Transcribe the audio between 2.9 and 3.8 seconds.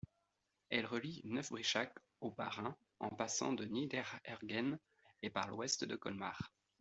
en passant par